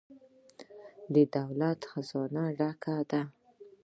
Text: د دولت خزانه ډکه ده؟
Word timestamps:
د 1.13 1.15
دولت 1.35 1.79
خزانه 1.91 2.43
ډکه 2.57 2.95
ده؟ 3.09 3.21